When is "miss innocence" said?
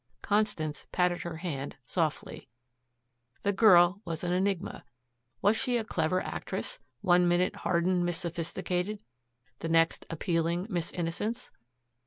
10.71-11.51